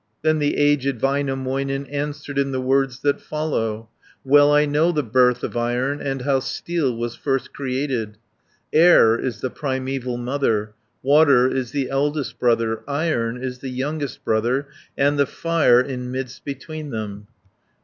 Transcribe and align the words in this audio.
Then 0.23 0.39
the 0.39 0.57
aged 0.57 0.99
Väinämöinen 0.99 1.85
Answered 1.93 2.39
in 2.39 2.51
the 2.51 2.59
words 2.59 3.01
that 3.01 3.21
follow: 3.21 3.87
"Well 4.25 4.51
I 4.51 4.65
know 4.65 4.91
the 4.91 5.03
birth 5.03 5.43
of 5.43 5.55
Iron, 5.55 6.01
And 6.01 6.23
how 6.23 6.39
steel 6.39 6.97
was 6.97 7.13
first 7.15 7.53
created. 7.53 8.17
Air 8.73 9.15
is 9.19 9.41
the 9.41 9.51
primeval 9.51 10.17
mother, 10.17 10.73
Water 11.03 11.47
is 11.47 11.69
the 11.69 11.91
eldest 11.91 12.39
brother, 12.39 12.77
30 12.77 12.81
Iron 12.87 13.43
is 13.43 13.59
the 13.59 13.69
youngest 13.69 14.25
brother, 14.25 14.69
And 14.97 15.19
the 15.19 15.27
Fire 15.27 15.79
in 15.79 16.09
midst 16.09 16.43
between 16.43 16.89
them. 16.89 17.27